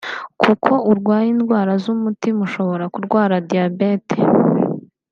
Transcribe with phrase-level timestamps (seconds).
[0.41, 4.15] kuko urwaye indwara z’umutima ushobora kurwara diabète